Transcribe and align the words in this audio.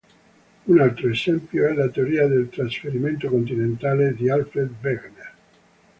Un 0.65 0.79
altro 0.81 1.09
esempio 1.09 1.67
è 1.67 1.73
la 1.75 1.87
teoria 1.89 2.25
del 2.25 2.49
trasferimento 2.49 3.29
continentale 3.29 4.15
di 4.15 4.31
Alfred 4.31 4.71
Wegener. 4.81 5.33